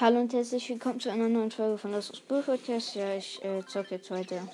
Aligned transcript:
Hallo 0.00 0.20
und 0.20 0.32
herzlich 0.32 0.68
willkommen 0.70 0.98
zu 0.98 1.10
einer 1.10 1.28
neuen 1.28 1.50
Folge 1.50 1.78
von 1.78 1.92
das 1.92 2.10
Podcast. 2.22 2.96
Ja, 2.96 3.14
ich 3.14 3.44
äh, 3.44 3.64
zocke 3.66 3.94
jetzt 3.96 4.10
weiter. 4.10 4.48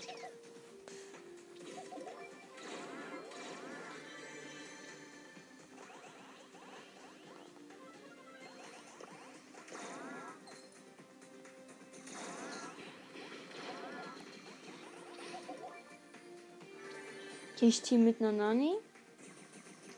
Okay, 17.55 17.69
ich 17.69 17.81
team 17.81 18.05
mit 18.05 18.21
einer 18.21 18.33
Nani. 18.33 18.73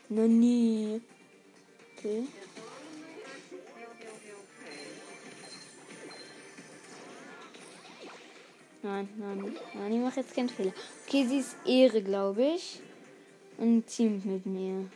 Nani. 0.07 1.01
Okay. 1.97 2.27
Nein, 8.83 9.07
nein, 9.17 9.55
nein, 9.75 9.93
ich 9.93 9.99
mache 9.99 10.21
jetzt 10.21 10.33
keinen 10.33 10.49
Fehler. 10.49 10.73
Okay, 11.05 11.25
sie 11.27 11.37
ist 11.37 11.55
Ehre, 11.65 12.01
glaube 12.01 12.43
ich. 12.55 12.81
Und 13.57 13.85
teamt 13.85 14.25
mit 14.25 14.45
mir. 14.47 14.89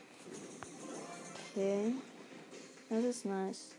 Okay. 1.52 1.94
Das 2.90 3.04
ist 3.04 3.26
nice. 3.26 3.76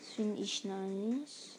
Das 0.00 0.14
finde 0.14 0.42
ich 0.42 0.64
nice. 0.64 1.56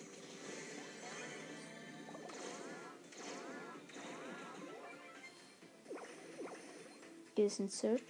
Hier 7.35 7.45
ist 7.45 7.59
ein 7.59 7.70
Search. 7.70 8.01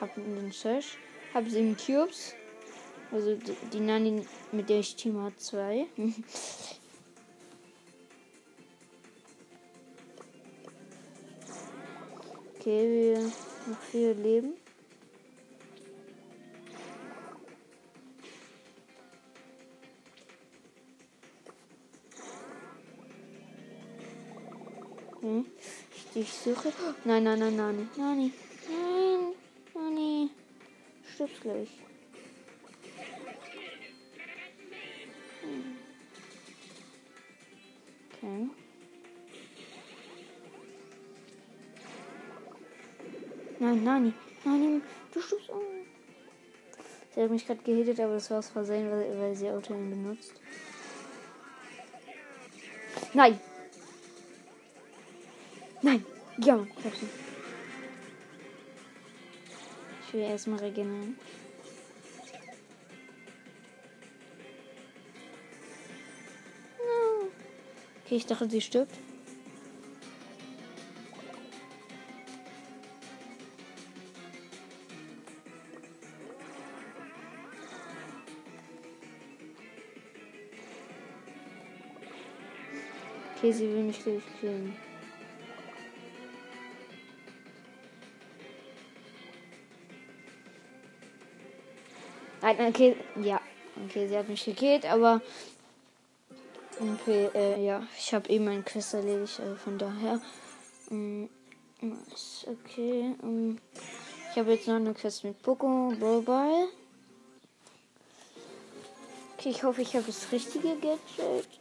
Hab 0.00 0.16
einen 0.16 0.50
Search. 0.50 0.98
Hab 1.32 1.48
sieben 1.48 1.76
Cubes. 1.76 2.34
Also 3.12 3.38
die, 3.72 3.78
Nani, 3.78 4.26
mit 4.50 4.68
der 4.68 4.80
ich 4.80 4.96
Team 4.96 5.22
hat, 5.22 5.38
zwei. 5.38 5.86
Okay, 12.64 12.88
wir 12.88 13.18
noch 13.66 13.80
vier 13.90 14.14
Leben. 14.14 14.52
Hm. 25.22 25.44
Ich, 26.14 26.20
ich 26.22 26.32
suche. 26.32 26.72
Nein, 27.04 27.24
nein, 27.24 27.40
nein, 27.40 27.56
nein. 27.56 27.90
Nein, 27.96 28.32
nein, 28.76 29.34
nein. 29.74 30.30
Stirbst 31.12 31.40
gleich. 31.40 31.70
Hm. 35.40 35.78
Okay. 38.12 38.61
Nein, 43.62 43.84
Nani. 43.84 44.12
Nani, 44.44 44.82
du 45.12 45.20
stirbst. 45.20 45.48
Oh. 45.48 45.62
Sie 47.14 47.22
hat 47.22 47.30
mich 47.30 47.46
gerade 47.46 47.62
gehittet, 47.62 48.00
aber 48.00 48.14
das 48.14 48.28
war 48.28 48.40
aus 48.40 48.48
Versehen, 48.48 48.90
weil, 48.90 49.16
weil 49.20 49.36
sie 49.36 49.48
Auto 49.48 49.72
benutzt. 49.74 50.32
Nein! 53.14 53.38
Nein! 55.80 56.04
Ja, 56.38 56.66
ich 56.76 56.84
hab 56.84 56.96
sie. 56.96 57.08
Ich 60.08 60.12
will 60.12 60.22
erstmal 60.22 60.58
regenerieren. 60.58 61.16
Okay, 68.04 68.16
ich 68.16 68.26
dachte, 68.26 68.50
sie 68.50 68.60
stirbt. 68.60 68.96
Okay, 83.42 83.50
sie 83.50 83.68
will 83.68 83.82
mich 83.82 84.00
gleich. 84.04 84.22
Nein, 92.40 92.68
okay, 92.68 92.96
ja. 93.16 93.40
Okay, 93.84 94.06
sie 94.06 94.16
hat 94.16 94.28
mich 94.28 94.44
gekillt, 94.44 94.86
aber. 94.86 95.20
Okay, 96.78 97.30
äh, 97.34 97.64
ja. 97.64 97.84
Ich 97.98 98.14
habe 98.14 98.30
eben 98.30 98.44
meinen 98.44 98.64
Quest 98.64 98.94
erledigt, 98.94 99.40
also 99.40 99.56
von 99.56 99.76
daher. 99.76 100.20
Ähm, 100.92 101.28
okay. 102.46 103.16
Ähm, 103.24 103.58
ich 104.30 104.38
habe 104.38 104.52
jetzt 104.52 104.68
noch 104.68 104.76
eine 104.76 104.94
Quest 104.94 105.24
mit 105.24 105.42
Poco, 105.42 105.92
Ball. 106.24 106.68
Okay, 109.42 109.50
ich 109.50 109.64
hoffe, 109.64 109.82
ich 109.82 109.96
habe 109.96 110.06
das 110.06 110.30
richtige 110.30 110.76
Gadget. 110.76 111.00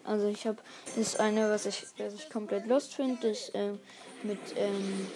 Also 0.04 0.28
ich 0.28 0.46
habe 0.46 0.60
das 0.96 1.16
eine, 1.16 1.50
was 1.50 1.66
ich, 1.66 1.84
was 1.98 2.14
ich 2.14 2.30
komplett 2.30 2.68
lost 2.68 2.94
finde, 2.94 3.30
das 3.30 3.50
ähm, 3.56 3.80
mit 4.22 4.38
ähm, 4.56 5.08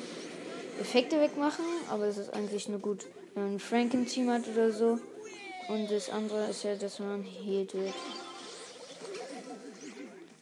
Effekte 0.81 1.21
wegmachen. 1.21 1.63
Aber 1.91 2.05
es 2.05 2.17
ist 2.17 2.33
eigentlich 2.33 2.67
nur 2.67 2.79
gut, 2.79 3.05
wenn 3.35 3.51
man 3.51 3.59
Frank 3.59 3.93
im 3.93 4.07
Team 4.07 4.31
hat 4.31 4.47
oder 4.47 4.71
so. 4.71 4.97
Und 5.67 5.91
das 5.91 6.09
andere 6.09 6.47
ist 6.47 6.63
ja, 6.63 6.75
dass 6.75 6.97
man 6.97 7.21
healed 7.21 7.75
wird. 7.75 7.93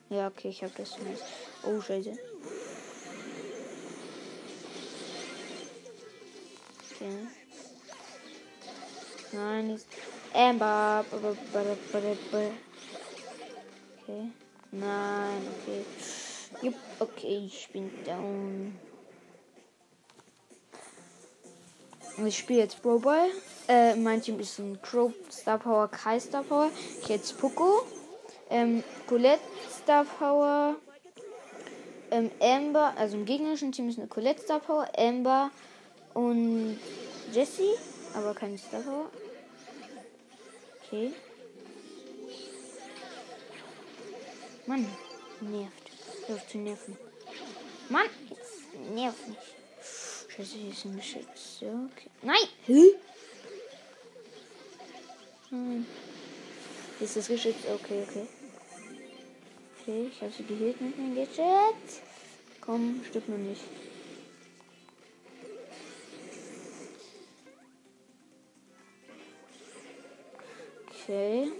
Ja, 0.09 0.27
okay, 0.27 0.47
ich 0.47 0.63
habe 0.63 0.73
das 0.77 0.97
nicht. 0.99 1.21
Oh, 1.63 1.81
scheiße. 1.81 2.17
Okay. 6.95 7.27
Nein, 9.33 9.71
ist. 9.71 9.87
Amber. 10.33 11.05
Okay. 14.01 14.31
Nein, 14.71 15.47
okay. 15.61 15.85
Jupp, 16.61 16.75
okay, 16.99 17.43
ich 17.45 17.69
bin 17.71 17.89
down. 18.05 18.77
Ich 22.25 22.37
spiele 22.37 22.59
jetzt 22.59 22.81
Bro 22.81 22.99
Ball. 22.99 23.29
Äh, 23.67 23.95
mein 23.95 24.21
Team 24.21 24.39
ist 24.39 24.59
ein 24.59 24.79
Crow 24.81 25.13
Star 25.31 25.57
Power, 25.57 25.87
Kai 25.87 26.19
Star 26.19 26.43
Power. 26.43 26.69
Ich 27.01 27.07
jetzt 27.07 27.37
Poco. 27.39 27.83
Ähm, 28.49 28.83
Colette 29.07 29.41
Star 29.81 30.05
Power. 30.05 30.75
Ähm, 32.11 32.29
Amber, 32.39 32.93
also 32.95 33.17
im 33.17 33.25
gegnerischen 33.25 33.71
Team 33.71 33.89
ist 33.89 33.97
eine 33.97 34.07
Colette 34.07 34.43
Star 34.43 34.59
Power, 34.59 34.87
Amber 34.95 35.49
und 36.13 36.77
Jessie, 37.31 37.73
aber 38.13 38.35
keine 38.35 38.57
Star 38.59 38.81
Power. 38.81 39.09
Okay. 40.93 41.11
Mann, 44.67 44.85
nervt. 45.41 45.91
Hör 46.27 46.47
zu 46.47 46.59
nerven. 46.59 46.95
Mann, 47.89 48.05
jetzt 48.29 48.91
nervt 48.93 49.27
mich. 49.27 49.37
Scheiße, 50.29 50.55
hier 50.55 50.71
ist 50.71 50.85
ein 50.85 50.95
Geschütz. 50.95 51.63
Okay. 51.63 52.09
Nein! 52.21 52.47
Hä? 52.67 52.95
Hier 55.49 57.07
ist 57.07 57.17
das 57.17 57.27
Geschütz. 57.27 57.55
Okay, 57.73 58.03
okay. 58.07 58.27
Okay, 59.81 60.11
ich 60.11 60.21
habe 60.21 60.31
sie 60.31 60.43
geheilt 60.43 60.79
mit 60.79 60.95
meinem 60.95 61.15
Gadget. 61.15 62.03
Komm, 62.61 63.03
stimmt 63.09 63.29
nur 63.29 63.39
nicht. 63.39 63.63
Okay. 71.03 71.51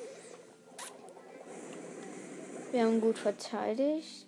Wir 2.72 2.86
haben 2.86 3.02
gut 3.02 3.18
verteidigt. 3.18 4.26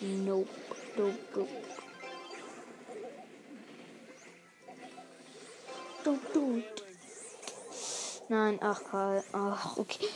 Nope. 0.00 0.48
Nope. 0.96 1.18
Nope. 1.34 1.48
Nein, 8.30 8.58
ach 8.62 8.82
Karl. 8.90 9.22
Ach, 9.32 9.76
okay. 9.76 10.08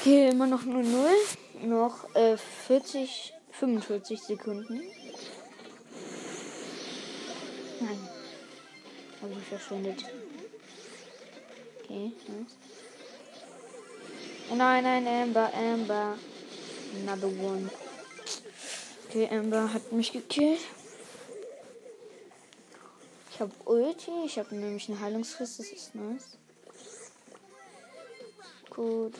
Okay, 0.00 0.30
immer 0.30 0.46
noch 0.46 0.62
nur 0.62 0.82
0. 0.82 1.10
Noch 1.62 2.14
äh, 2.14 2.36
40, 2.36 3.34
45 3.50 4.22
Sekunden. 4.22 4.82
Nein. 7.80 8.08
Habe 9.20 9.32
ich 9.32 9.48
verschwendet. 9.48 10.04
Okay, 11.82 12.12
nice. 12.28 12.69
Nein, 14.54 14.82
nein, 14.82 15.06
Amber, 15.06 15.50
Amber. 15.54 16.18
Another 17.02 17.28
one. 17.28 17.70
Okay, 19.08 19.28
Amber 19.30 19.72
hat 19.72 19.92
mich 19.92 20.12
gekillt. 20.12 20.60
Ich 23.32 23.40
habe 23.40 23.52
Ulti. 23.64 24.10
Ich 24.26 24.38
habe 24.38 24.54
nämlich 24.54 24.88
eine 24.88 25.00
Heilungsfrist. 25.00 25.60
Das 25.60 25.66
ist 25.70 25.94
nice. 25.94 26.36
gut. 28.80 29.14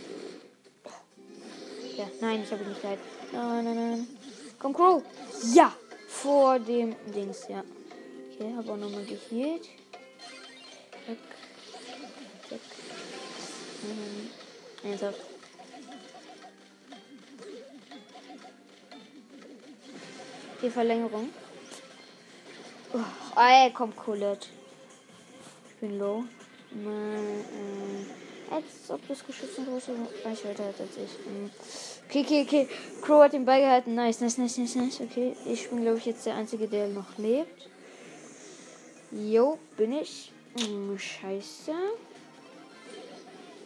Ja, 1.97 2.07
nein, 2.21 2.43
ich 2.43 2.51
habe 2.51 2.65
nicht 2.65 2.81
geheilt. 2.83 3.01
Nein, 3.33 3.65
nein, 3.65 3.75
nein. 3.75 4.09
Komm, 4.59 4.75
Crow. 4.75 5.03
Ja, 5.55 5.73
vor 6.09 6.59
dem 6.59 6.97
Dings, 7.15 7.47
ja. 7.49 7.63
Okay, 8.33 8.53
habe 8.57 8.73
auch 8.73 8.77
nochmal 8.77 9.05
geheilt. 9.05 9.69
Zack. 11.07 11.19
Zack. 12.49 12.61
Mhm. 13.83 14.40
Ernsthaft. 14.83 15.21
Die 20.63 20.71
Verlängerung. 20.71 21.31
Oh, 22.93 23.41
ey, 23.41 23.71
komm, 23.73 23.95
Colette. 23.97 24.49
Ich 25.69 25.77
bin 25.77 25.99
low. 25.99 26.25
Mal, 26.73 27.17
äh, 27.17 28.55
als 28.55 28.91
ob 28.91 29.07
das 29.09 29.25
Geschütz 29.27 29.59
eine 29.59 29.69
große 29.69 29.93
Reichweite 30.25 30.65
hat 30.65 30.81
als 30.81 30.97
ich. 30.97 31.27
Mhm. 31.27 31.51
Okay, 32.09 32.21
okay, 32.21 32.43
okay. 32.43 32.69
Crow 33.03 33.23
hat 33.23 33.33
den 33.33 33.45
Ball 33.45 33.61
gehalten. 33.61 33.95
Nice, 33.95 34.21
nice, 34.21 34.39
nice, 34.39 34.59
nice, 34.59 34.75
nice. 34.75 35.01
Okay, 35.01 35.37
ich 35.47 35.69
bin, 35.71 35.83
glaube 35.83 35.99
ich, 35.99 36.07
jetzt 36.07 36.27
der 36.27 36.35
Einzige, 36.35 36.69
der 36.69 36.89
noch 36.89 37.17
lebt. 37.17 37.69
Jo, 39.13 39.59
bin 39.77 39.93
ich. 39.93 40.33
Hm, 40.59 40.99
scheiße. 40.99 41.73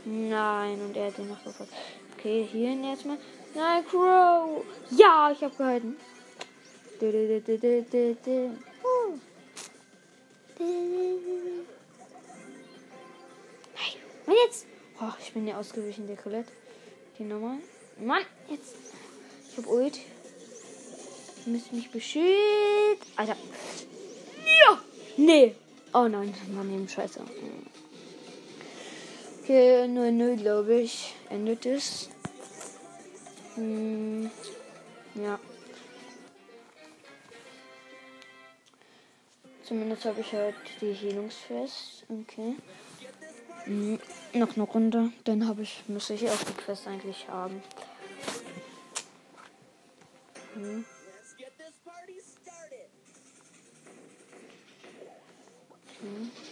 Nein, 0.05 0.81
und 0.83 0.97
er 0.97 1.07
hat 1.07 1.19
den 1.19 1.29
noch 1.29 1.43
sofort. 1.43 1.69
Okay, 2.19 2.47
hier 2.51 2.71
hin 2.71 2.85
erstmal. 2.85 3.19
Nein, 3.55 3.87
Crow. 3.87 4.65
Ja, 4.91 5.31
ich 5.33 5.43
habe 5.43 5.55
gehalten. 5.57 5.97
Nein, 13.75 13.97
und 14.27 14.35
jetzt. 14.45 14.67
Oh, 15.01 15.13
ich 15.21 15.33
bin 15.33 15.47
ja 15.47 15.59
ausgewichen, 15.59 16.07
der 16.07 16.17
Colette. 16.17 16.51
Okay, 17.15 17.25
nochmal. 17.25 17.59
Mann, 17.99 18.23
jetzt. 18.49 18.75
Ich 19.51 19.59
hab 19.59 19.67
Ult. 19.67 19.99
Ihr 21.47 21.53
müsst 21.53 21.73
mich 21.73 21.91
beschützen. 21.91 22.27
Alter. 23.17 23.37
Ja! 24.67 24.81
Nee. 25.17 25.55
Oh 25.93 26.09
nein, 26.09 26.35
Mann, 26.55 26.73
eben 26.75 26.89
scheiße. 26.89 27.21
Okay, 29.45 29.85
0-0, 29.85 30.37
glaube 30.37 30.81
ich. 30.81 31.15
Endet 31.29 31.67
es. 31.67 32.09
Hm, 33.57 34.31
ja. 35.17 35.39
Zumindest 39.63 40.07
habe 40.07 40.23
ich 40.23 40.33
halt 40.33 40.55
die 40.81 40.95
Heilungsfest. 40.95 42.07
Okay. 42.09 42.57
Hm, 43.65 44.01
noch 44.33 44.57
eine 44.57 44.65
Runde. 44.65 45.13
Dann 45.25 45.47
habe 45.47 45.61
ich, 45.61 45.83
muss 45.89 46.09
ich 46.09 46.27
auch 46.27 46.43
die 46.45 46.55
Quest 46.55 46.89
eigentlich 46.89 47.29
haben. 47.29 47.63
Hm. 50.55 50.87
Hm. 56.01 56.44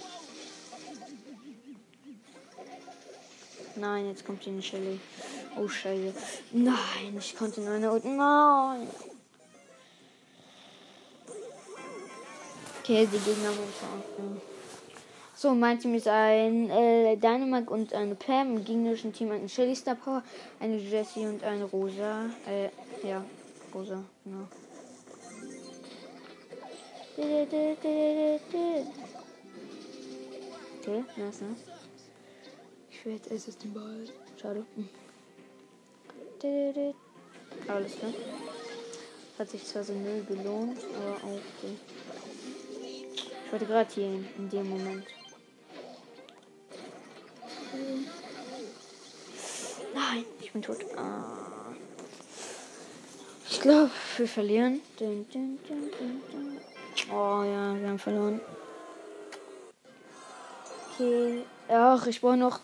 Nein, 3.77 4.09
jetzt 4.09 4.25
kommt 4.25 4.45
die 4.45 4.63
Shelly. 4.63 5.01
Oh, 5.57 5.69
Shelly. 5.69 6.13
Nein, 6.53 7.17
ich 7.19 7.37
konnte 7.37 7.61
nur 7.61 7.75
eine. 7.75 7.89
Nein. 8.05 8.89
Okay, 12.81 13.07
die 13.07 13.19
Gegner 13.19 13.51
wurden 13.51 14.41
So, 15.37 15.55
mein 15.55 15.79
Team 15.79 15.95
ist 15.95 16.09
ein 16.09 16.69
äh, 16.69 17.17
Dynamite 17.17 17.71
und 17.71 17.95
eine 17.95 18.15
Pam. 18.17 18.57
Im 18.57 18.65
gegnerischen 18.65 19.13
Team 19.13 19.31
ein 19.31 19.49
Shelly 19.49 19.77
Star 19.77 19.95
Power, 19.95 20.23
eine 20.59 20.77
Jessie 20.77 21.27
und 21.27 21.45
eine 21.45 21.65
Rosa. 21.65 22.27
Äh, 22.47 22.71
ja, 23.07 23.25
Rosa, 23.73 24.03
genau. 24.25 24.49
Okay, 30.81 31.05
nice, 31.17 31.41
nice. 31.41 31.82
Jetzt 33.05 33.31
erst 33.33 33.65
den 33.65 33.75
Ball. 33.75 34.05
Schade. 34.41 34.65
Hm. 34.77 34.89
Alles 37.67 37.97
klar. 37.97 38.13
Hat 39.39 39.49
sich 39.49 39.65
zwar 39.67 39.83
so 39.83 39.93
null 39.93 40.25
gelohnt, 40.29 40.79
aber 40.97 41.17
auch 41.17 41.41
okay. 41.59 41.77
Ich 43.45 43.53
wollte 43.53 43.67
gerade 43.67 43.93
hier 43.93 44.07
in, 44.07 44.29
in 44.39 44.49
dem 44.49 44.69
Moment. 44.69 45.07
Nein, 49.95 50.25
ich 50.41 50.53
bin 50.53 50.63
tot. 50.63 50.79
Ah. 50.97 51.75
Ich 53.51 53.61
glaube, 53.61 53.91
wir 54.17 54.29
verlieren. 54.29 54.81
Oh 57.11 57.43
ja, 57.45 57.75
wir 57.81 57.89
haben 57.89 57.99
verloren. 57.99 58.41
Okay. 60.95 61.43
Ach, 61.69 62.07
ich 62.07 62.21
brauche 62.21 62.37
noch 62.37 62.61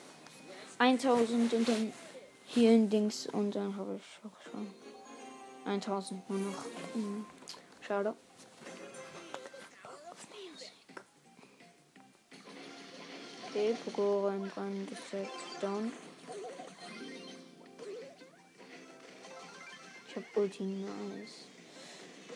1000 0.78 1.52
und 1.52 1.68
dann 1.68 1.92
hier 2.44 2.70
ein 2.70 2.88
Dings 2.88 3.26
und 3.26 3.54
dann 3.54 3.76
habe 3.76 3.96
ich 3.96 4.24
auch 4.24 4.50
schon 4.50 4.66
1000 5.64 6.30
nur 6.30 6.38
noch. 6.38 6.64
Hm. 6.94 7.26
Schade. 7.80 8.14
Okay, 13.50 13.74
rein, 14.56 14.86
das 14.88 14.98
ist 15.20 15.62
down. 15.62 15.90
Ich 20.06 20.16
hab 20.16 20.36
Ulti, 20.36 20.62
nice. 20.62 21.46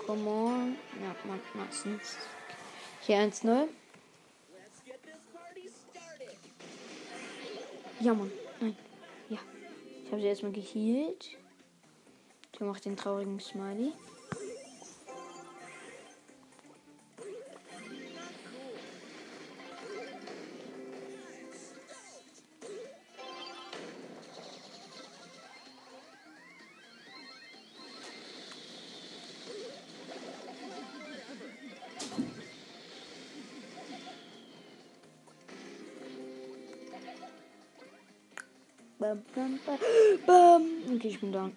Come 0.05 0.29
on. 0.29 0.77
Ja, 1.01 1.15
meistens. 1.55 2.17
Hier 3.03 3.19
1-0. 3.19 3.69
Ja, 8.03 8.15
Mann. 8.15 8.33
Nein. 8.61 8.77
Ja. 9.29 9.39
Ich 10.05 10.11
habe 10.11 10.21
sie 10.21 10.27
erstmal 10.27 10.51
geheilt. 10.51 11.39
Ich 12.53 12.61
mache 12.61 12.81
den 12.81 12.97
traurigen 12.97 13.39
Smiley. 13.39 13.93
Bam. 40.27 40.67
Okay, 40.95 41.09
ich 41.09 41.21
bin 41.21 41.33
down. 41.33 41.57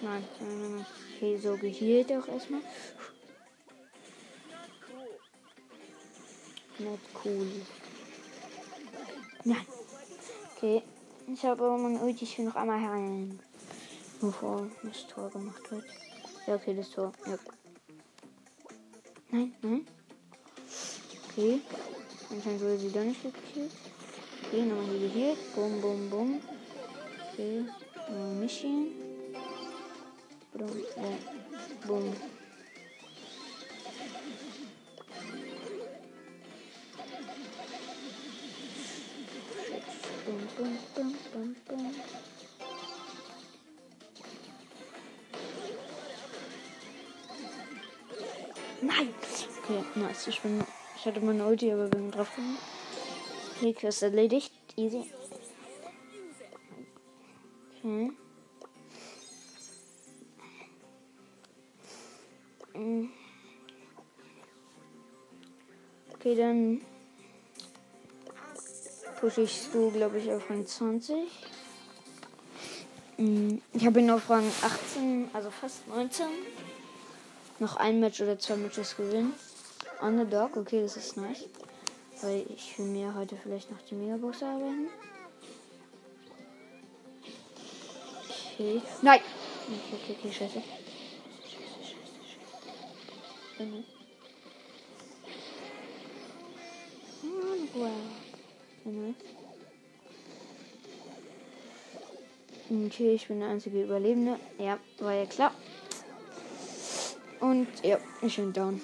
Nein, 0.00 0.24
nein, 0.40 0.72
nein. 0.76 0.86
Okay, 1.16 1.36
so 1.36 1.56
geheilt 1.56 2.12
auch 2.12 2.28
erstmal. 2.28 2.62
Not 6.78 7.00
cool. 7.24 7.50
Nein. 9.44 9.66
Okay. 10.56 10.82
Ich 11.26 11.44
habe 11.44 11.64
aber 11.64 11.76
mein 11.76 12.00
Ulti, 12.00 12.24
ich 12.24 12.38
will 12.38 12.46
noch 12.46 12.56
einmal 12.56 12.80
herein. 12.80 13.38
Bevor 14.20 14.70
das 14.82 15.06
Tor 15.06 15.30
gemacht 15.30 15.70
wird. 15.70 15.84
Ja, 16.46 16.54
okay, 16.54 16.74
das 16.74 16.90
Tor. 16.90 17.12
Ja. 17.26 17.38
Nein, 19.30 19.54
nein. 19.62 19.86
Okay. 21.28 21.60
Anscheinend 22.30 22.60
wurde 22.60 22.78
sie 22.78 22.92
doch 22.92 23.04
nicht 23.04 23.22
gekillt. 23.22 23.72
Okay, 24.46 24.62
nochmal 24.62 24.86
hier 24.96 25.08
geheilt. 25.08 25.54
Bum, 25.54 25.80
bum, 25.80 26.10
bum. 26.10 26.40
Okay. 27.32 27.64
Nochmal 28.08 28.34
Mission. 28.34 28.88
Bum, 30.52 30.68
bum, 30.68 31.18
bum. 31.86 32.16
Bum, 40.26 40.78
bum, 40.94 41.14
bum, 41.32 41.56
bum. 41.66 41.94
Nein! 48.80 49.14
Okay, 49.62 49.84
nice. 49.94 50.26
Ich 50.26 50.40
bin 50.40 50.64
ich 50.98 51.06
hatte 51.06 51.20
meine 51.20 51.46
Ulti, 51.46 51.72
aber 51.72 51.86
bin 51.86 52.10
drauf 52.10 52.28
gekommen. 52.30 52.58
Okay, 53.56 53.72
Quest 53.72 54.02
erledigt. 54.02 54.52
Easy. 54.76 55.04
Okay. 57.78 58.12
Mm. 62.74 63.08
Okay, 66.14 66.34
dann 66.34 66.80
pushe 69.20 69.42
ich 69.42 69.52
Stu, 69.52 69.90
glaube 69.90 70.18
ich, 70.18 70.32
auf 70.32 70.50
Rang 70.50 70.66
20. 70.66 71.14
Mm, 73.18 73.58
Ich 73.72 73.86
habe 73.86 74.00
ihn 74.00 74.10
auf 74.10 74.28
Rang 74.30 74.46
18, 74.62 75.30
also 75.32 75.50
fast 75.50 75.86
19. 75.88 76.26
Noch 77.60 77.76
ein 77.76 77.98
Match 78.00 78.20
oder 78.20 78.38
zwei 78.38 78.56
Matches 78.56 78.96
gewinnen. 78.96 79.32
Underdog, 80.00 80.56
okay, 80.56 80.82
das 80.82 80.96
ist 80.96 81.16
nice. 81.16 81.44
Weil 82.20 82.46
ich 82.50 82.78
will 82.78 82.86
mir 82.86 83.14
heute 83.14 83.36
vielleicht 83.36 83.70
noch 83.70 83.80
die 83.82 83.94
Megabox 83.94 84.42
arbeiten. 84.42 84.88
Okay. 88.54 88.82
Nein! 89.02 89.20
Okay, 89.66 89.96
okay, 90.02 90.16
okay, 90.18 90.32
scheiße. 90.32 90.62
Mhm. 93.58 93.84
Wow. 97.74 97.90
Mhm. 98.84 99.14
Okay, 102.86 103.14
ich 103.14 103.28
bin 103.28 103.40
der 103.40 103.48
einzige 103.48 103.82
Überlebende. 103.82 104.38
Ja, 104.58 104.78
war 104.98 105.12
ja 105.12 105.26
klar. 105.26 105.54
Und 107.40 107.68
ja, 107.82 107.98
ich 108.22 108.36
bin 108.36 108.52
down. 108.52 108.80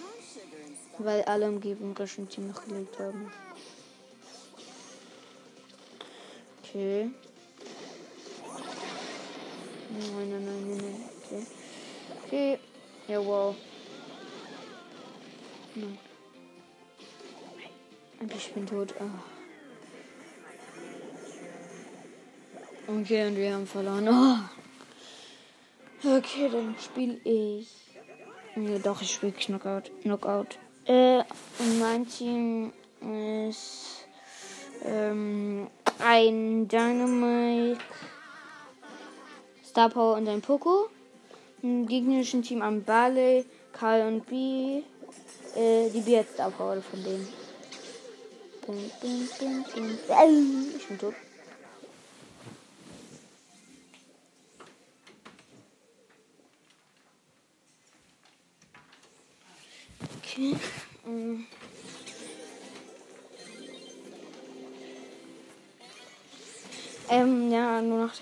Weil 0.98 1.22
alle 1.22 1.46
im 1.46 1.60
gegnerischen 1.60 2.28
Team 2.28 2.48
noch 2.48 2.64
gelebt 2.64 2.98
haben. 2.98 3.30
Okay. 6.62 7.10
Nein, 9.90 10.30
nein, 10.30 10.44
nein, 10.44 10.68
nein, 10.68 10.76
nein. 10.78 11.10
Okay. 11.24 11.46
Okay. 12.24 12.58
Ja, 13.08 13.24
wow. 13.24 13.54
Nein. 15.74 15.98
Ich 18.36 18.52
bin 18.52 18.66
tot. 18.66 18.94
Ah. 18.98 19.22
Okay, 22.86 23.26
und 23.26 23.36
wir 23.36 23.54
haben 23.54 23.66
verloren. 23.66 24.08
Oh. 24.08 24.38
Okay, 26.16 26.48
dann 26.50 26.74
spiele 26.78 27.18
ich. 27.24 27.68
Ne, 28.56 28.78
doch, 28.78 29.02
ich 29.02 29.14
spiele 29.14 29.32
Knockout. 29.32 29.90
Knockout. 30.02 30.58
Äh, 30.86 31.22
und 31.58 31.78
mein 31.78 32.06
Team 32.06 32.72
ist 33.00 34.06
ähm, 34.84 35.68
ein 35.98 36.68
Dynamite, 36.68 37.78
Star 39.64 39.88
Power 39.88 40.16
und 40.16 40.28
ein 40.28 40.42
Poco. 40.42 40.88
Im 41.62 41.86
gegnerischen 41.86 42.42
Team 42.42 42.60
am 42.60 42.82
Barley, 42.82 43.46
Karl 43.72 44.06
und 44.08 44.26
B. 44.26 44.82
Äh, 45.56 45.88
die 45.88 46.00
B 46.00 46.18
hat 46.18 46.26
Star 46.28 46.50
Power 46.50 46.82
von 46.82 47.02
denen. 47.02 47.28
Bum, 48.66 48.76
bum, 49.00 49.28
bum, 49.40 49.98
Ich 50.76 50.86
bin 50.86 50.98
tot. 50.98 51.14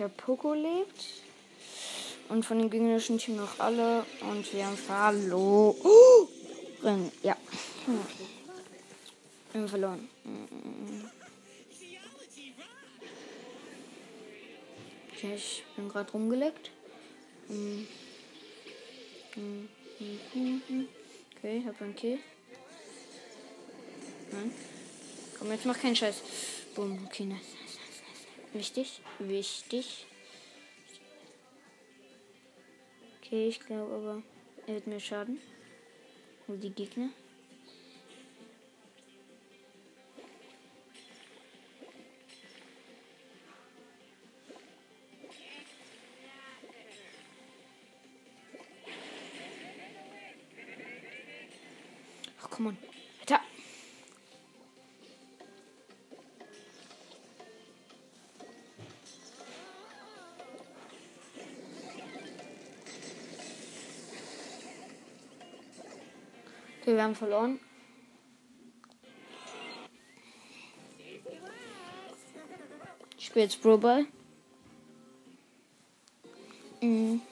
Der 0.03 0.09
Poco 0.09 0.53
lebt. 0.53 1.05
Und 2.29 2.45
von 2.45 2.59
dem 2.59 2.71
gegnerischen 2.71 3.19
Team 3.19 3.37
noch 3.37 3.61
alle. 3.61 4.05
Und 4.21 4.53
wir 4.53 4.67
haben 4.67 4.77
verloren. 4.77 5.77
Oh! 5.85 6.29
Ja. 7.23 7.37
Wir 9.53 9.61
haben 9.61 9.69
verloren. 9.69 10.09
Okay, 15.13 15.35
ich 15.37 15.63
bin 15.77 15.89
gerade 15.89 16.11
rumgeleckt. 16.11 16.71
Okay, 21.37 21.63
hab 21.65 21.81
ein 21.81 21.95
Kill. 21.95 22.19
Nein. 24.33 24.53
Komm, 25.39 25.53
jetzt 25.53 25.67
mach 25.67 25.79
keinen 25.79 25.95
Scheiß. 25.95 26.17
Boom, 26.75 27.07
okay, 27.07 27.27
nice. 27.27 27.62
Wichtig, 28.53 29.01
wichtig. 29.19 30.07
Okay, 33.19 33.49
ich 33.49 33.61
glaube 33.61 33.95
aber, 33.95 34.23
er 34.67 34.75
wird 34.75 34.87
mir 34.87 35.01
schaden. 35.01 35.41
Nur 36.47 36.59
die 36.59 36.71
Gegner. 36.71 37.09
Okay, 66.83 66.97
wir 66.97 67.05
haben 67.05 67.15
verloren. 67.15 67.61
Ich 73.17 73.27
spiele 73.27 73.45
jetzt 73.45 73.62
Pro 73.62 73.79
Ball. 73.79 74.05
Mhm. 76.81 77.23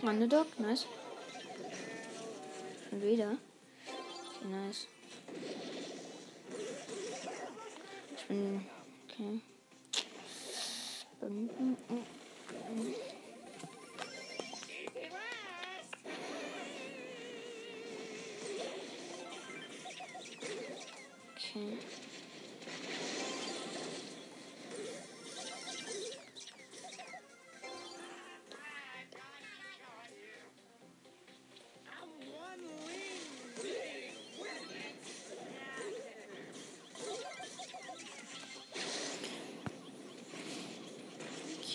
Underdog, 0.00 0.46
nice. 0.58 0.86
Schon 2.88 3.02
wieder. 3.02 3.36
Okay, 4.38 4.48
nice. 4.48 4.86
Ich 8.16 8.24
bin. 8.24 8.66
Okay. 9.06 9.40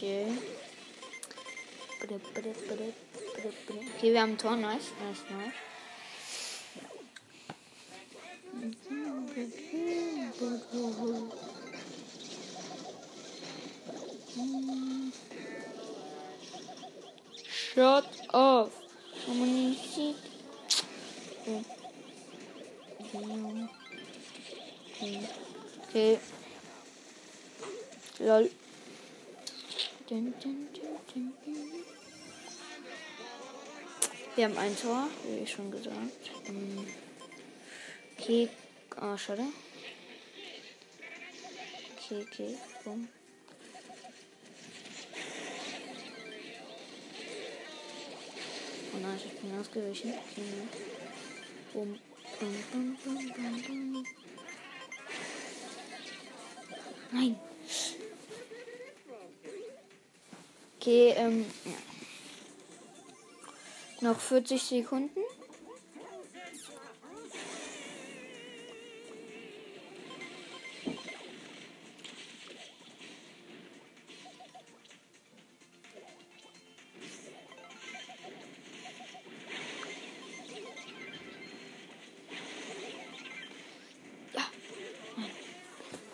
Okay. 0.01 0.27
Okay, 3.97 4.13
wir 4.13 4.21
haben 4.21 4.31
ein 4.31 4.37
Tor, 4.37 4.55
nice, 4.55 4.93
nice, 5.01 5.25
nice. 5.29 5.53
Shut 17.73 18.05
off. 18.33 18.71
Kommunisiert. 19.25 20.15
Okay. 25.89 26.19
Lol. 28.19 28.49
Dun, 30.09 30.33
dun, 30.41 30.67
dun. 30.73 31.33
Wir 34.35 34.45
haben 34.45 34.57
ein 34.57 34.75
Tor, 34.75 35.07
wie 35.23 35.43
ich 35.43 35.51
schon 35.51 35.69
gesagt. 35.69 36.31
Ähm, 36.47 36.87
Okay. 38.17 38.49
Ah, 38.97 39.17
schade. 39.17 39.43
Okay, 41.95 42.25
okay. 42.27 42.57
Boom. 42.83 43.07
Oh 48.93 48.97
nein, 49.01 49.19
ich 49.23 49.39
bin 49.39 49.59
ausgewichen. 49.59 50.11
Okay, 50.11 50.41
ne. 50.41 50.67
Boom. 51.71 51.99
Bum, 52.39 52.55
bum, 52.71 52.97
bum, 53.05 53.33
bum. 53.33 54.05
Nein. 57.11 57.48
Okay, 60.81 61.13
ähm, 61.17 61.45
ja. 61.65 61.71
Noch 63.99 64.17
40 64.17 64.63
Sekunden. 64.63 65.19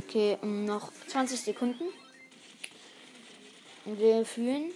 Okay, 0.08 0.40
ähm, 0.42 0.66
noch 0.66 0.92
20 1.08 1.40
Sekunden. 1.40 1.84
Wir 3.86 4.26
fühlen. 4.26 4.72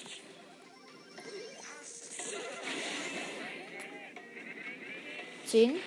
Zehn. 5.46 5.80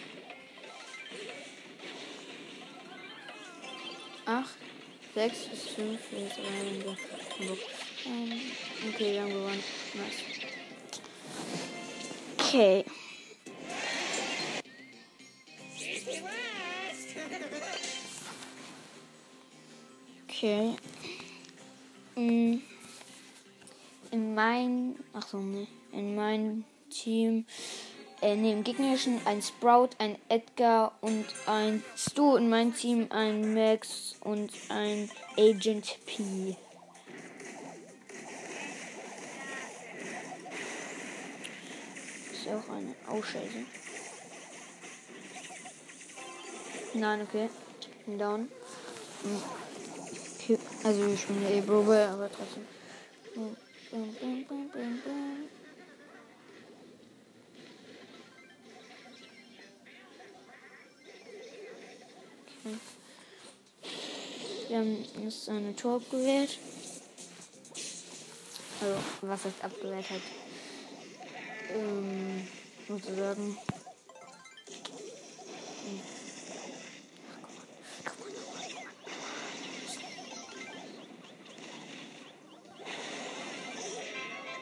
Acht. 4.26 4.56
Sechs 5.14 5.44
bis 5.44 5.68
fünf. 5.68 6.00
Jetzt. 6.10 6.38
Ähm, 8.06 8.40
okay, 8.88 9.12
wir 9.12 9.22
haben 9.22 9.30
gewonnen. 9.30 9.64
Nice. 9.94 10.22
Okay. 12.38 12.84
Okay. 20.28 20.76
Mm. 22.16 22.71
In 24.42 24.49
mein. 24.49 24.96
Ach 25.12 25.26
so, 25.26 25.38
ne. 25.38 25.66
In 25.92 26.16
mein 26.16 26.64
Team. 26.90 27.46
Äh, 28.20 28.37
ne, 28.37 28.52
im 28.52 28.64
gegnerischen 28.64 29.20
ein 29.25 29.42
Sprout, 29.42 29.90
ein 29.99 30.16
Edgar 30.28 30.92
und 31.00 31.26
ein 31.46 31.82
Stu. 31.96 32.37
In 32.37 32.49
meinem 32.49 32.75
Team 32.75 33.06
ein 33.11 33.54
Max 33.54 34.16
und 34.20 34.52
ein 34.68 35.11
Agent 35.37 35.99
P. 36.06 36.56
Ist 42.32 42.49
auch 42.49 42.68
eine. 42.72 42.94
Oh. 43.11 43.22
Nein, 46.94 47.22
okay. 47.22 47.49
Down. 48.18 48.49
Hm. 49.22 50.58
Also 50.84 51.06
ich 51.06 51.26
bin 51.26 51.46
eh 51.46 51.62
Probe, 51.62 52.08
aber 52.12 52.28
trotzdem. 52.30 52.66
Okay. 53.92 54.46
Wir 64.68 64.78
haben 64.78 65.04
jetzt 65.22 65.49
eine 65.50 65.76
Tor 65.76 65.96
abgewehrt. 65.96 66.58
Also, 68.80 68.99
was 69.20 69.44
heißt 69.44 69.62
abgewehrt 69.62 70.08
hat? 70.08 70.22
Ähm, 71.75 72.49
sozusagen. 72.88 73.58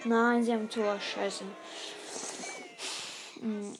Nein, 0.04 0.42
sie 0.42 0.52
haben 0.52 0.68
Tor. 0.68 0.98
Scheiße. 0.98 1.44
Hm. 3.40 3.76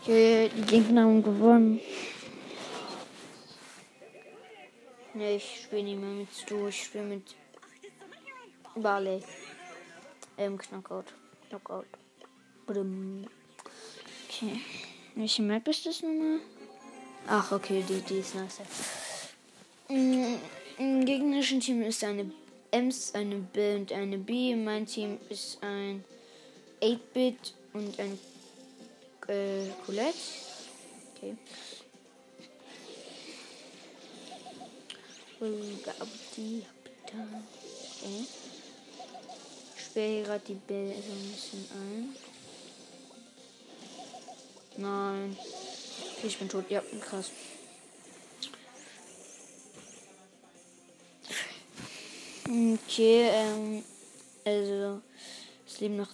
Okay, 0.00 0.50
die 0.56 0.62
Gegner 0.62 1.02
haben 1.02 1.22
gewonnen. 1.22 1.80
Ne, 5.12 5.36
ich 5.36 5.60
spiele 5.62 5.82
nicht 5.82 6.00
mehr 6.00 6.08
mit 6.10 6.28
Stu, 6.34 6.68
ich 6.68 6.84
spiele 6.84 7.04
mit 7.04 7.34
Barley. 8.82 9.22
Ähm, 10.36 10.58
Knockout. 10.58 11.06
Knockout. 11.48 11.86
Brum. 12.66 13.26
Okay. 14.28 14.60
Welche 15.14 15.42
Map 15.42 15.66
ist 15.68 15.86
das 15.86 16.02
nochmal? 16.02 16.40
Ach, 17.26 17.52
okay, 17.52 17.84
die, 17.88 18.00
die 18.00 18.18
ist 18.18 18.34
nice. 18.34 18.60
Mm, 19.88 20.36
Im 20.78 21.04
gegnerischen 21.04 21.60
Team 21.60 21.82
ist 21.82 22.04
eine 22.04 22.30
Ems, 22.70 23.14
eine 23.14 23.36
B 23.36 23.76
und 23.76 23.92
eine 23.92 24.18
B. 24.18 24.54
Mein 24.54 24.86
Team 24.86 25.18
ist 25.28 25.58
ein 25.62 26.04
8-Bit 26.80 27.54
und 27.72 27.98
ein 27.98 28.18
äh, 29.28 29.70
Colette. 29.84 30.18
Okay. 31.16 31.36
Okay 35.40 35.68
hier 40.06 40.22
gerade 40.22 40.44
die 40.46 40.54
Bälle 40.54 40.94
so 40.94 41.12
ein 41.12 41.30
bisschen 41.30 41.66
ein. 41.72 42.16
Nein. 44.76 45.36
Ich 46.22 46.38
bin 46.38 46.48
tot. 46.48 46.70
Ja, 46.70 46.82
krass. 47.00 47.30
Okay, 52.44 53.28
ähm, 53.30 53.84
also 54.44 55.02
es 55.66 55.80
leben 55.80 55.96
noch 55.96 56.08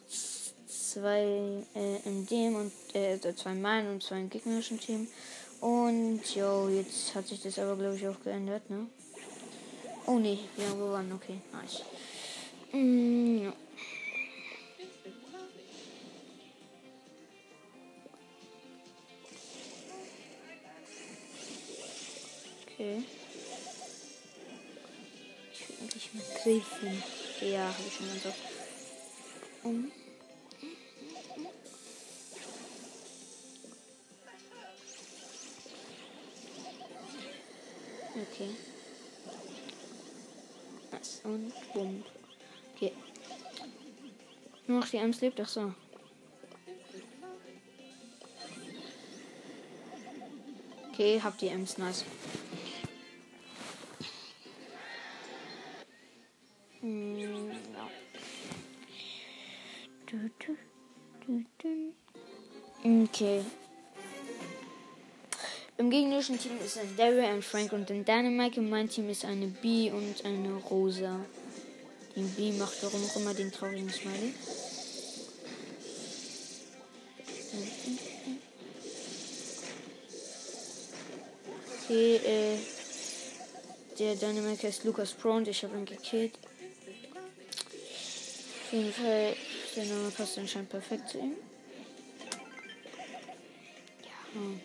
zwei 0.67 1.63
äh, 1.75 1.97
in 2.05 2.27
dem 2.27 2.57
und 2.57 2.73
äh, 2.93 3.19
zwei 3.37 3.53
in 3.53 3.87
und 3.89 4.03
zwei 4.03 4.19
im 4.21 4.31
gegnerischen 4.31 4.81
Team. 4.81 5.07
Und 5.61 6.23
jo, 6.35 6.69
jetzt 6.69 7.15
hat 7.15 7.29
sich 7.29 7.41
das 7.41 7.59
aber 7.59 7.77
glaube 7.77 7.97
ich 7.97 8.09
auch 8.09 8.21
geändert, 8.23 8.69
ne? 8.69 8.87
Oh 10.07 10.19
ne, 10.19 10.39
wir 10.57 10.69
haben 10.69 10.79
gewonnen, 10.79 11.13
okay, 11.13 11.41
nice. 11.53 11.83
Okay. 12.75 12.81
Ich 25.53 25.69
will 25.69 25.77
eigentlich 25.83 26.15
mal 26.15 26.25
greifen. 26.43 27.03
Ja, 27.43 27.69
habe 27.69 27.85
ich 27.87 27.95
schon 27.95 28.09
mal 28.09 28.19
so. 28.19 28.35
Um. 29.63 29.93
Okay. 38.17 38.51
Was 40.91 41.21
und 41.23 41.53
bumm. 41.73 42.05
Okay. 42.75 42.93
Nur 44.67 44.81
noch 44.81 44.89
die 44.89 44.97
Ems 44.97 45.21
lebt, 45.21 45.41
ach 45.41 45.49
so. 45.49 45.73
Okay, 50.91 51.21
habt 51.23 51.41
die 51.41 51.49
Ems, 51.49 51.77
nice. 51.79 52.05
Okay. 62.85 63.45
Im 65.77 65.91
gegnerischen 65.91 66.39
Team 66.39 66.53
ist 66.65 66.79
ein 66.79 66.97
Daryl, 66.97 67.21
ein 67.21 67.43
Frank 67.43 67.73
und 67.73 67.91
ein 67.91 68.05
Dynamite. 68.05 68.61
Und 68.61 68.71
mein 68.71 68.89
Team 68.89 69.09
ist 69.09 69.25
eine 69.25 69.47
B 69.47 69.91
und 69.91 70.25
eine 70.25 70.55
Rosa. 70.55 71.19
Die 72.17 72.23
B 72.23 72.53
macht 72.53 72.83
warum 72.83 73.05
auch 73.05 73.17
immer 73.17 73.35
den 73.35 73.51
traurigen 73.51 73.91
Smiley. 73.91 74.35
Okay, 81.85 82.17
äh, 82.17 82.59
der 83.99 84.15
Dynamite 84.17 84.69
ist 84.69 84.85
Lucas 84.85 85.13
Pro 85.13 85.33
und 85.33 85.49
ich 85.49 85.63
habe 85.65 85.77
ihn 85.77 85.85
gekillt. 85.85 86.39
Auf 88.65 88.73
jeden 88.73 88.93
Fall, 88.93 89.37
der 89.77 89.85
Name 89.85 90.11
passt 90.11 90.39
anscheinend 90.39 90.71
perfekt 90.71 91.09
zu 91.11 91.19
ihm. 91.19 91.37
Hm. 94.33 94.61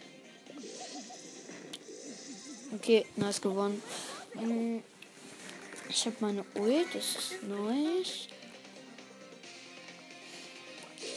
Okay, 2.75 3.05
nice 3.15 3.41
gewonnen. 3.41 3.81
Hm. 4.33 4.83
Ich 5.91 6.05
habe 6.05 6.15
meine 6.19 6.45
Ult, 6.55 6.93
das 6.93 7.15
ist 7.15 7.43
neu. 7.43 7.57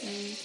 Hm. 0.01 0.37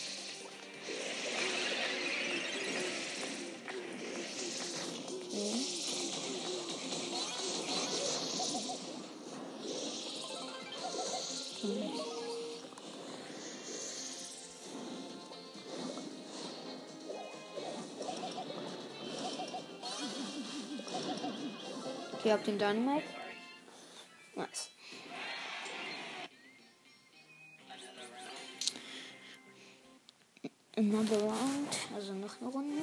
Okay. 22.13 22.37
Den 22.47 22.59
Dynamite. 22.59 23.18
Another 30.79 31.21
round, 31.23 31.75
also 31.93 32.13
noch 32.13 32.41
eine 32.41 32.51
Runde. 32.51 32.83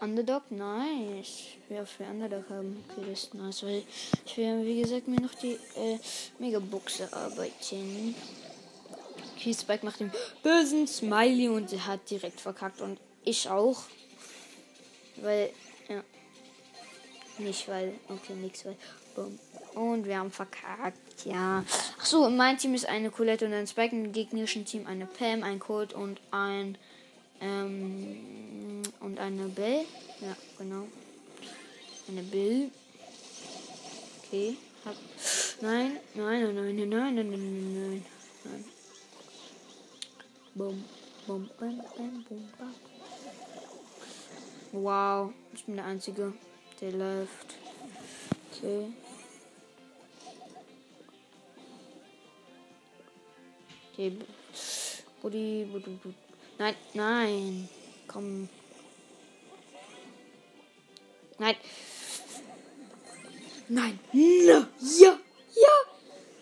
Underdog, 0.00 0.48
nice. 0.52 1.56
Ja, 1.68 1.84
für 1.84 2.04
Underdog 2.04 2.48
haben. 2.48 2.84
Okay, 2.88 3.10
das 3.10 3.24
ist 3.24 3.34
nice, 3.34 3.64
weil 3.64 3.82
ich 4.24 4.36
will, 4.36 4.64
wie 4.64 4.82
gesagt, 4.82 5.08
mir 5.08 5.20
noch 5.20 5.34
die 5.34 5.58
äh, 5.74 5.98
Megabox 6.38 7.00
erarbeiten. 7.00 8.14
Okay, 9.34 9.52
Spike 9.52 9.84
macht 9.84 9.98
den 9.98 10.12
bösen 10.44 10.86
Smiley 10.86 11.48
und 11.48 11.72
er 11.72 11.86
hat 11.88 12.08
direkt 12.08 12.40
verkackt 12.40 12.80
und 12.80 13.00
ich 13.24 13.48
auch. 13.48 13.82
Weil, 15.16 15.50
ja. 15.88 16.04
Nicht 17.38 17.66
weil, 17.66 17.94
okay, 18.08 18.34
nix, 18.34 18.64
weil. 18.64 18.76
Boom. 19.16 19.40
Und 19.74 20.04
wir 20.04 20.18
haben 20.18 20.30
verkackt, 20.30 21.24
ja. 21.24 21.64
Ach 21.98 22.04
so, 22.04 22.26
in 22.26 22.36
meinem 22.36 22.58
Team 22.58 22.74
ist 22.74 22.86
eine 22.86 23.10
Colette 23.10 23.46
und 23.46 23.52
ein 23.52 23.66
Spike. 23.66 23.94
Im 23.94 24.12
gegnerischen 24.12 24.64
Team 24.64 24.86
eine 24.86 25.06
Pam, 25.06 25.42
ein 25.42 25.58
Colt 25.60 25.92
und 25.92 26.20
ein, 26.30 26.76
ähm, 27.40 28.82
und 29.00 29.18
eine 29.18 29.48
Bell. 29.48 29.84
Ja, 30.20 30.36
genau. 30.58 30.86
Eine 32.08 32.22
Bill. 32.22 32.70
Okay. 34.24 34.56
Hab, 34.84 34.94
nein, 35.60 35.98
nein, 36.14 36.54
nein, 36.54 36.54
nein, 36.54 36.76
nein, 36.76 36.88
nein, 36.88 37.14
nein, 37.14 37.30
nein, 37.30 37.74
nein, 37.74 38.04
nein. 38.44 38.64
Bum, 40.54 40.84
bum, 41.26 41.50
bum, 41.58 41.82
bum, 41.96 42.24
bum, 42.28 42.48
bum. 42.58 42.74
Wow, 44.72 45.32
ich 45.52 45.64
bin 45.64 45.76
der 45.76 45.84
Einzige, 45.84 46.32
der 46.80 46.92
läuft. 46.92 47.54
Okay. 48.52 48.92
Okay. 53.92 54.16
Buddy, 55.22 55.64
Buddy, 55.70 55.98
Buddy. 56.02 56.14
Nein, 56.58 56.74
nein. 56.94 57.68
Komm. 58.06 58.48
Nein. 61.38 61.56
Nein. 63.68 63.98
Ja. 64.12 64.66
Ja. 64.80 65.18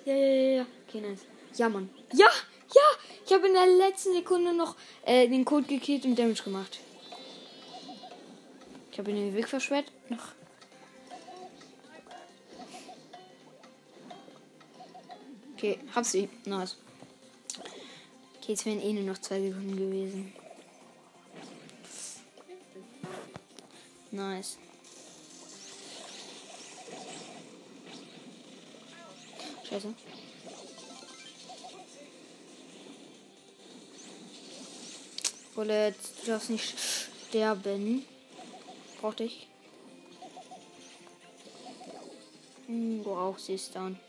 Ja, 0.05 0.15
ja, 0.15 0.15
ja, 0.15 0.57
ja. 0.57 0.67
Okay, 0.87 1.01
nice. 1.01 1.25
Ja, 1.57 1.69
Mann. 1.69 1.91
Ja. 2.13 2.29
Ja. 2.75 2.83
Ich 3.27 3.33
habe 3.33 3.47
in 3.47 3.55
der 3.55 3.67
letzten 3.67 4.15
Sekunde 4.15 4.55
noch 4.55 4.77
äh, 5.05 5.29
den 5.29 5.45
Code 5.45 5.67
gekillt 5.67 6.05
und 6.05 6.19
Damage 6.19 6.43
gemacht. 6.43 6.79
Ich 8.91 8.99
habe 8.99 9.11
ihn 9.11 9.17
den 9.17 9.37
Weg 9.37 9.49
verschwert. 9.49 9.93
Noch. 10.09 10.33
Okay, 15.55 15.79
hab 15.95 16.05
sie. 16.05 16.29
Nice. 16.45 16.77
Okay, 18.49 18.55
jetzt 18.55 18.65
wären 18.65 18.81
eh 18.81 18.95
nur 18.95 19.03
noch 19.03 19.19
zwei 19.19 19.43
Sekunden 19.43 19.77
gewesen. 19.77 20.33
Nice. 24.11 24.57
Scheiße. 29.69 29.95
Bullet, 35.55 35.95
du 36.23 36.27
darfst 36.27 36.49
nicht 36.49 36.75
sterben. 37.29 38.07
Brauch 38.99 39.13
dich. 39.13 39.47
Hm, 42.67 43.05
wow, 43.05 43.39
sie 43.39 43.57
ist 43.57 43.75
down. 43.75 44.01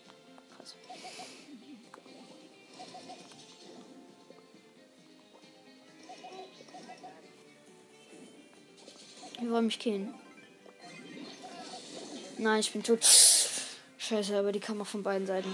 Wollen 9.60 9.67
mich 9.67 9.80
killen. 9.80 10.13
Nein, 12.38 12.62
ich 12.62 12.72
bin 12.72 12.82
tot. 12.82 13.06
Scheiße, 13.98 14.39
aber 14.39 14.54
die 14.54 14.62
kam 14.62 14.82
auch 14.82 14.88
von 14.88 15.04
beiden 15.04 15.28
Seiten. 15.28 15.54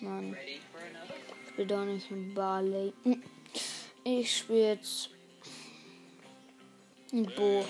Mann. 0.00 0.36
Ich 1.46 1.56
will 1.56 1.66
doch 1.68 1.84
nicht 1.84 2.10
mit 2.10 2.34
Barley. 2.34 2.92
Ich 4.02 4.38
spiele 4.38 4.70
jetzt 4.70 5.10
ein 7.12 7.24
Bo. 7.36 7.64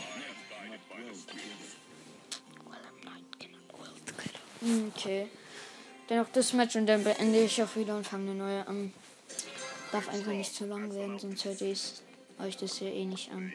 Okay. 4.97 5.29
Dann 6.09 6.19
noch 6.21 6.33
das 6.33 6.55
Match 6.55 6.77
und 6.77 6.87
dann 6.87 7.05
beende 7.05 7.38
ich 7.43 7.62
auch 7.62 7.77
wieder 7.77 7.99
und 7.99 8.07
fange 8.07 8.31
eine 8.31 8.38
neue 8.38 8.66
an. 8.66 8.95
Darf 9.93 10.09
einfach 10.09 10.33
nicht 10.33 10.55
zu 10.55 10.64
lang 10.64 10.95
werden, 10.95 11.19
sonst 11.19 11.45
hört 11.45 11.61
ich 11.61 11.83
euch 12.38 12.57
das 12.57 12.79
hier 12.79 12.95
eh 12.95 13.05
nicht 13.05 13.31
an. 13.31 13.53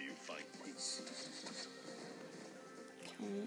Okay. 3.25 3.41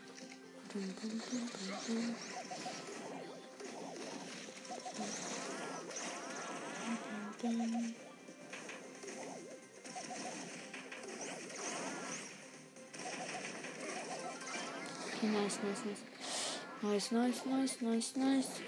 Nice, 15.23 15.59
nice, 15.63 15.85
nice. 15.85 16.05
Nice, 16.83 17.13
nice, 17.13 17.47
nice, 17.47 17.83
nice, 17.83 18.17
nice. 18.17 18.61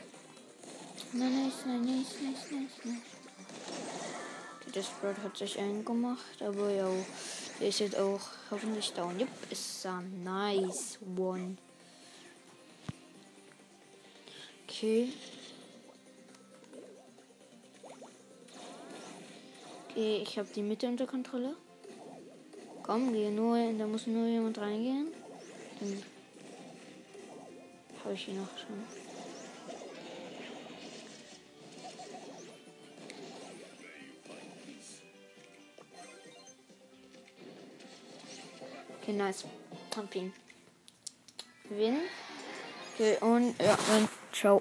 Nice, 1.13 1.33
nice, 1.33 1.67
nice, 1.67 2.23
nice, 2.23 2.53
nice, 2.53 2.79
nice. 2.85 3.20
Das 4.73 4.87
Bird 5.01 5.19
hat 5.25 5.37
sich 5.37 5.59
eingemacht, 5.59 6.41
aber 6.41 6.71
ja, 6.71 6.89
der 7.59 7.69
ist 7.69 7.81
jetzt 7.81 7.99
auch 7.99 8.21
hoffentlich 8.51 8.93
down. 8.93 9.19
Yep, 9.19 9.29
ist 9.51 9.85
ein 9.85 10.23
nice 10.23 10.99
one. 11.17 11.57
Okay. 14.69 15.13
Okay, 19.89 20.21
ich 20.23 20.39
habe 20.39 20.49
die 20.55 20.63
Mitte 20.63 20.87
unter 20.87 21.07
Kontrolle. 21.07 21.57
Komm, 22.85 23.13
gehe 23.13 23.33
nur, 23.33 23.59
da 23.77 23.87
muss 23.87 24.07
nur 24.07 24.27
jemand 24.27 24.59
reingehen. 24.59 25.09
Dann 25.81 26.03
habe 28.05 28.15
ich 28.15 28.29
ihn 28.29 28.37
noch 28.37 28.57
schon. 28.57 29.10
Okay, 39.03 39.13
nice. 39.13 39.45
Pumping. 39.91 40.33
Win. 41.71 41.97
Okay, 42.95 43.17
und 43.21 43.55
ja, 43.61 43.73
und 43.97 44.05
uh, 44.05 44.09
ciao. 44.33 44.59